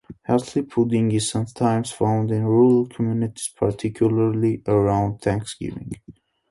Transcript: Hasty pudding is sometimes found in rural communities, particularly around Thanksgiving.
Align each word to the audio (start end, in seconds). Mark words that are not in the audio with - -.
Hasty 0.25 0.63
pudding 0.63 1.11
is 1.11 1.29
sometimes 1.29 1.91
found 1.91 2.31
in 2.31 2.43
rural 2.43 2.87
communities, 2.87 3.53
particularly 3.55 4.63
around 4.65 5.21
Thanksgiving. 5.21 5.91